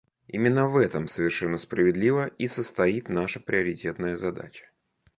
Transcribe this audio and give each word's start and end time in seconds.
Именно 0.27 0.67
в 0.67 0.77
этом 0.77 1.07
совершенно 1.07 1.59
справедливо 1.59 2.25
и 2.25 2.47
состоит 2.47 3.09
наша 3.11 3.39
приоритетная 3.39 4.17
задача. 4.17 4.65